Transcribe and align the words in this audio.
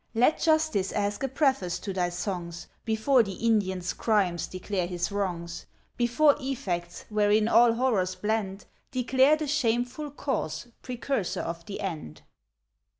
Let 0.15 0.39
Justice 0.39 0.91
ask 0.93 1.21
a 1.21 1.27
preface 1.27 1.77
to 1.77 1.93
thy 1.93 2.09
songs, 2.09 2.65
Before 2.85 3.21
the 3.21 3.33
Indian's 3.33 3.93
crimes 3.93 4.47
declare 4.47 4.87
his 4.87 5.11
wrongs; 5.11 5.67
Before 5.95 6.35
effects, 6.39 7.05
wherein 7.09 7.47
all 7.47 7.73
horrors 7.73 8.15
blend, 8.15 8.65
Declare 8.89 9.35
the 9.35 9.47
shameful 9.47 10.09
cause, 10.09 10.69
precursor 10.81 11.41
of 11.41 11.63
the 11.67 11.81
end. 11.81 12.23